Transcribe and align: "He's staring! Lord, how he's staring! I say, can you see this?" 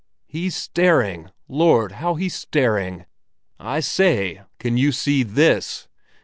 "He's 0.25 0.55
staring! 0.55 1.29
Lord, 1.47 1.91
how 1.91 2.15
he's 2.15 2.33
staring! 2.33 3.05
I 3.59 3.81
say, 3.81 4.41
can 4.57 4.75
you 4.75 4.91
see 4.91 5.21
this?" 5.21 5.87